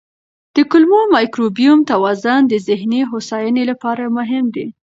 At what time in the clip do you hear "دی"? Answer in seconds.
4.55-4.67